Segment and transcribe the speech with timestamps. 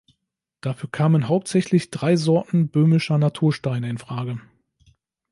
[0.61, 4.41] Dafür kamen hauptsächlich drei Sorten böhmischer Natursteine in Frage.